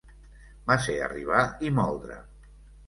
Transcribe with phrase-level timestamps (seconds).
[0.71, 2.21] Va ser arribar i moldre.